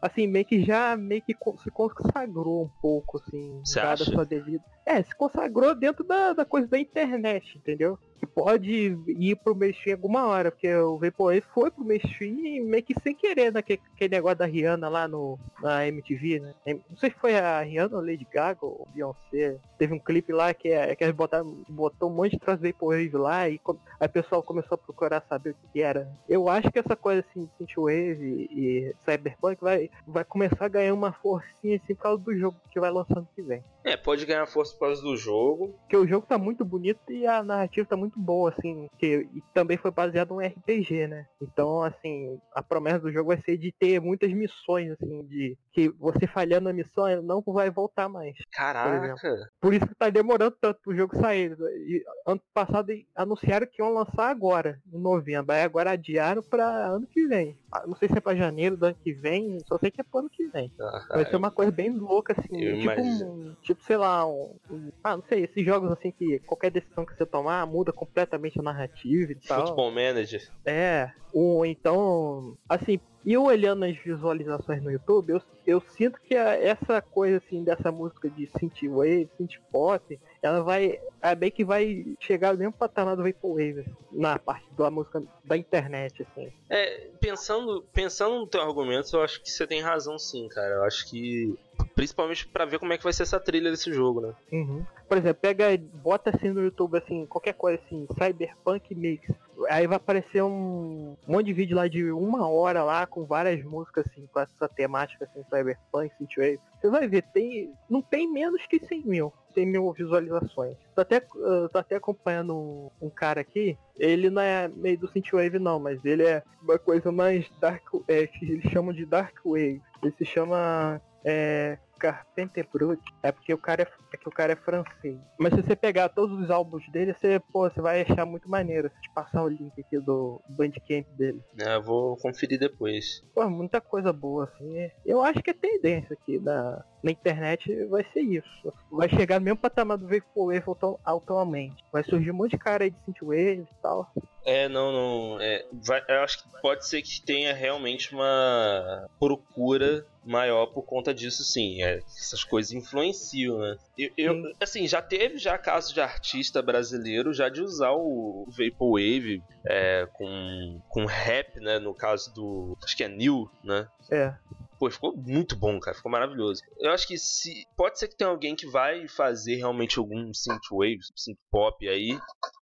[0.00, 4.04] Assim, meio que já meio que se consagrou um pouco, assim, Cê dada acha?
[4.04, 4.62] sua devida.
[4.84, 7.98] É, se consagrou dentro da, da coisa da internet, entendeu?
[8.18, 12.94] Que pode ir pro mainstream alguma hora, porque o Vaporwave foi pro mainstream meio que
[13.00, 16.54] sem querer, naquele aquele negócio da Rihanna lá no, na MTV, né?
[16.88, 19.58] Não sei se foi a Rihanna ou Lady Gaga ou Beyoncé.
[19.78, 23.16] Teve um clipe lá que, é, que eles botaram, botou um monte de trans Vaporwave
[23.16, 23.60] lá e
[24.00, 26.08] aí o pessoal começou a procurar saber o que era.
[26.28, 30.94] Eu acho que essa coisa assim de Synthwave e Cyberpunk vai, vai começar a ganhar
[30.94, 33.62] uma forcinha assim por causa do jogo que vai lançando que vem.
[33.88, 35.74] É, pode ganhar força por causa do jogo.
[35.80, 39.42] Porque o jogo tá muito bonito e a narrativa tá muito boa, assim, que e
[39.54, 41.26] também foi baseado num RPG, né?
[41.40, 45.88] Então, assim, a promessa do jogo vai ser de ter muitas missões, assim, de que
[45.90, 48.34] você falhando na missão ele não vai voltar mais.
[48.52, 49.14] Caraca!
[49.60, 51.56] Por isso que tá demorando tanto pro jogo sair.
[51.86, 55.52] E ano passado anunciaram que iam lançar agora, em novembro.
[55.54, 57.56] Aí agora adiaram pra ano que vem.
[57.72, 60.04] Ah, Não sei se é pra janeiro do ano que vem, só sei que é
[60.04, 60.72] pro ano que vem.
[60.80, 62.48] Ah, Vai ser uma coisa bem louca, assim.
[62.56, 63.30] Tipo, imagino.
[63.32, 67.04] um, tipo, sei lá, um, um- Ah, não sei, esses jogos assim que qualquer decisão
[67.06, 69.60] que você tomar muda completamente a narrativa e tal.
[69.62, 70.40] Futebol Manager.
[70.64, 71.10] É.
[71.32, 72.56] Ou então.
[72.68, 77.62] Assim, eu olhando as visualizações no YouTube, eu, eu sinto que a- essa coisa assim
[77.62, 80.98] dessa música de synthwave, synthpop, ela vai.
[81.20, 85.56] É bem que vai chegar mesmo patamar do Vaporwave, assim, na parte da música da
[85.56, 86.48] internet, assim.
[86.70, 90.76] É, pensando, pensando no teu argumento, eu acho que você tem razão sim, cara.
[90.76, 91.54] Eu acho que.
[91.98, 94.32] Principalmente pra ver como é que vai ser essa trilha desse jogo, né?
[94.52, 94.86] Uhum.
[95.08, 99.28] Por exemplo, pega, bota assim no YouTube, assim, qualquer coisa assim, Cyberpunk Mix.
[99.68, 104.06] Aí vai aparecer um monte de vídeo lá de uma hora lá, com várias músicas
[104.06, 106.60] assim, com essa temática assim, Cyberpunk, Synthwave.
[106.80, 109.32] Você vai ver, tem, não tem menos que 100 mil.
[109.54, 110.76] 100 mil visualizações.
[110.94, 115.10] Tô até, uh, tô até acompanhando um, um cara aqui, ele não é meio do
[115.10, 119.34] Synthwave não, mas ele é uma coisa mais dark, é, que eles chamam de Dark
[119.44, 119.82] Wave.
[120.00, 123.00] Ele se chama é, Carpenter Brut.
[123.22, 125.18] É porque o cara é, é que o cara é francês.
[125.38, 128.88] Mas se você pegar todos os álbuns dele, você, pô, você vai achar muito maneiro.
[128.88, 131.42] Se te passar o link aqui do Bandcamp dele.
[131.60, 133.22] É, eu vou conferir depois.
[133.34, 134.90] Pô, muita coisa boa, assim.
[135.04, 138.72] Eu acho que a tendência aqui na, na internet vai ser isso.
[138.90, 140.62] Vai chegar no mesmo patamar do Vaporwave
[141.04, 141.84] atualmente.
[141.92, 144.10] Vai surgir um monte de cara aí de Synthwave e tal.
[144.44, 145.40] É, não, não.
[145.40, 151.12] É, vai- eu acho que pode ser que tenha realmente uma procura maior por conta
[151.14, 151.82] disso, sim.
[151.82, 153.76] É, essas coisas influenciam, né?
[153.96, 154.52] Eu, eu- Sim.
[154.60, 160.80] assim, já teve já casos de artista brasileiro já de usar o Vaporwave é, com,
[160.88, 161.78] com rap, né?
[161.78, 162.76] No caso do.
[162.84, 163.86] Acho que é Neil, né?
[164.10, 164.34] É.
[164.78, 165.96] Pô, ficou muito bom, cara.
[165.96, 166.62] Ficou maravilhoso.
[166.78, 167.66] Eu acho que se.
[167.76, 172.16] Pode ser que tenha alguém que vai fazer realmente algum synthwave, synthpop aí.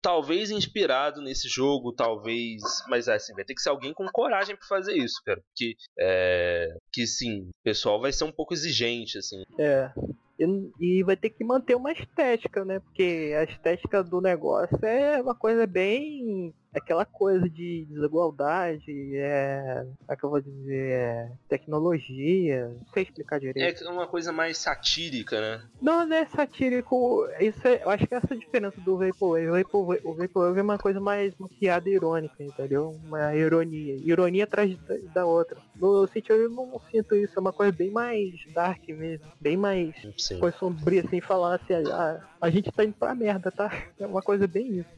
[0.00, 2.62] Talvez inspirado nesse jogo, talvez.
[2.88, 5.40] Mas assim, vai ter que ser alguém com coragem pra fazer isso, cara.
[5.40, 5.74] Porque.
[5.98, 6.76] É.
[6.92, 9.42] Que sim, o pessoal vai ser um pouco exigente, assim.
[9.58, 9.92] É.
[10.38, 12.78] E, e vai ter que manter uma estética, né?
[12.78, 16.54] Porque a estética do negócio é uma coisa bem.
[16.74, 19.87] Aquela coisa de desigualdade, é.
[19.98, 20.90] Como é que eu vou dizer?
[20.90, 22.68] É, tecnologia.
[22.68, 23.85] Não sei explicar direito.
[23.85, 25.62] É uma coisa mais satírica, né?
[25.81, 27.26] Não, não é satírico.
[27.40, 29.48] Isso é, eu acho que essa é a diferença do Vaporwave.
[29.48, 32.98] O Vaporwave, o Vaporwave é uma coisa mais uma piada irônica, entendeu?
[33.04, 33.96] Uma ironia.
[33.96, 34.76] Ironia atrás
[35.14, 35.59] da, outra.
[35.76, 37.35] No Synthwave eu não sinto isso.
[37.37, 39.26] É uma coisa bem mais dark mesmo.
[39.40, 40.38] Bem mais Sim.
[40.38, 43.70] coisa sombria, assim, falar assim, ah, a gente tá indo pra merda, tá?
[43.98, 44.88] É uma coisa bem isso.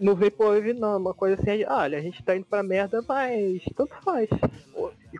[0.00, 3.94] no Vaporwave não, uma coisa assim, olha, a gente tá indo pra merda, mas tanto
[4.02, 4.28] faz.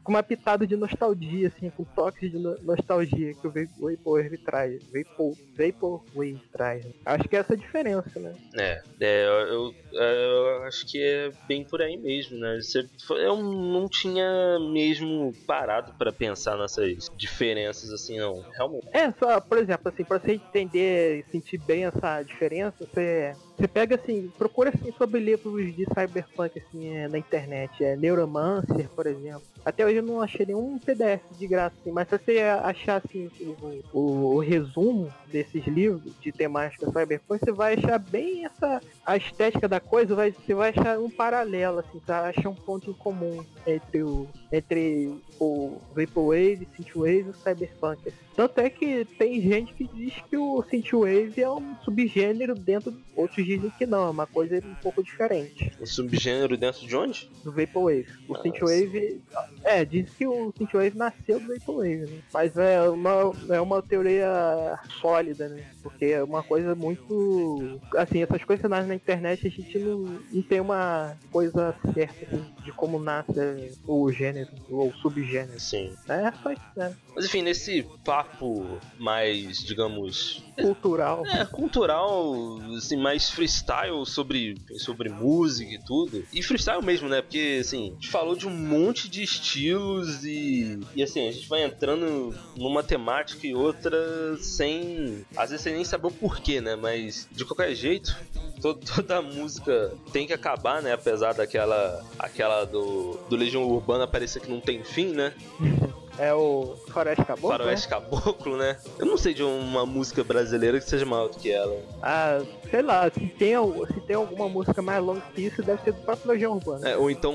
[0.02, 3.90] Com uma pitada de nostalgia, assim, com toques de no- nostalgia que o Va- o
[3.90, 4.80] Vaporwave traz.
[4.92, 6.84] Vapor, Vaporwave traz.
[7.04, 8.34] Acho que é essa a diferença, né?
[8.58, 12.58] É, é, eu, eu- eu acho que é bem por aí mesmo, né?
[12.60, 18.42] Você- eu não tinha mesmo parado pra pensar nessas diferenças assim, não.
[18.56, 18.86] Realmente.
[18.92, 23.68] É, só, por exemplo, assim, pra você entender e sentir bem essa diferença, você, você
[23.68, 29.06] pega assim, procura assim sobre livros de cyberpunk assim, é, na internet, é Neuromancer, por
[29.06, 29.42] exemplo.
[29.64, 33.30] Até hoje eu não achei nenhum PDF de graça, assim, mas se você achar assim,
[33.40, 39.16] o, o, o resumo desses livros de temática cyberpunk, você vai achar bem essa a
[39.16, 42.28] estética da coisa, vai, você vai achar um paralelo, assim, tá?
[42.28, 48.12] achar um ponto em comum entre o entre o Vaporwave, Synthwave e o Cyberpunk.
[48.36, 53.44] Tanto é que tem gente que diz que o Synthwave é um subgênero dentro, outros
[53.56, 55.72] dizem que não, é uma coisa um pouco diferente.
[55.80, 57.30] Um subgênero dentro de onde?
[57.44, 58.06] Do Vaporwave.
[58.28, 58.42] O Nossa.
[58.42, 59.22] Synthwave,
[59.64, 62.18] é, diz que o Synthwave nasceu do Vaporwave, né?
[62.32, 65.64] Mas é uma, é uma teoria sólida, né?
[65.82, 67.80] Porque é uma coisa muito.
[67.96, 72.44] Assim, essas coisas nascem na internet a gente não, não tem uma coisa certa assim,
[72.64, 75.58] de como nasce o gênero ou o subgênero.
[75.58, 75.94] Sim.
[76.08, 76.94] É só isso, né?
[77.14, 81.26] Mas enfim, nesse papo mais, digamos, Cultural.
[81.26, 82.34] é, cultural,
[82.76, 86.24] assim, mais freestyle sobre, sobre música e tudo.
[86.32, 87.20] E freestyle mesmo, né?
[87.22, 91.48] Porque, assim, a gente falou de um monte de estilos e, e assim, a gente
[91.48, 96.76] vai entrando numa temática e outra sem, às vezes, nem saber o porquê, né?
[96.76, 98.16] Mas, de qualquer jeito,
[98.60, 100.92] to- toda a música tem que acabar, né?
[100.92, 105.32] Apesar daquela aquela do, do Legião Urbana parecer que não tem fim, né?
[106.18, 108.76] É o Faroeste Caboclo, Faroeste Caboclo, né?
[108.98, 111.72] Eu não sei de uma música brasileira que seja maior do que ela.
[111.74, 111.82] né?
[112.02, 113.54] Ah, sei lá, se tem,
[113.94, 116.88] se tem alguma música mais longa que isso, deve ser do próprio Legião Urbana.
[116.88, 117.34] É, ou então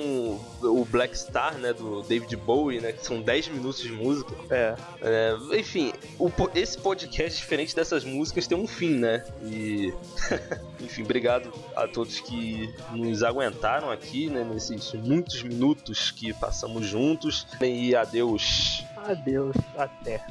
[0.62, 4.34] o Black Star, né, do David Bowie, né, que são 10 minutos de música.
[4.50, 4.76] É.
[5.02, 9.24] É, enfim, o esse podcast, diferente dessas músicas, tem um fim, né?
[9.44, 9.94] E.
[10.80, 17.48] enfim, obrigado a todos que nos aguentaram aqui, né, nesses muitos minutos que passamos juntos.
[17.62, 18.77] E adeus.
[19.08, 20.22] Adeus, até.